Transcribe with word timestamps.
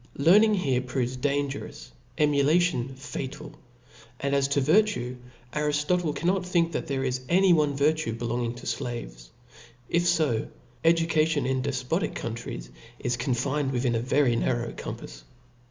Learning 0.17 0.55
here 0.55 0.81
proves 0.81 1.15
dangerous, 1.15 1.91
emulation 2.17 2.95
fatal; 2.95 3.53
and 4.19 4.33
as 4.33 4.47
to 4.47 4.59
vir* 4.59 4.81
tue, 4.81 5.15
Ariftotle 5.53 6.15
cannot 6.15 6.43
think 6.43 6.71
there 6.71 7.03
is 7.03 7.21
any 7.29 7.53
one 7.53 7.77
virtue 7.77 8.11
belonging 8.11 8.55
to 8.55 8.65
flavcs 8.65 9.11
(';•,if 9.89 10.09
fo, 10.09 10.47
education 10.83 11.45
in 11.45 11.61
defpotic 11.61 11.89
W 11.91 12.11
P^'* 12.13 12.15
countries 12.15 12.69
is 12.97 13.15
confined 13.15 13.71
within 13.71 13.93
a 13.93 13.99
very 13.99 14.35
narrow 14.35 14.71
compafs. 14.71 15.21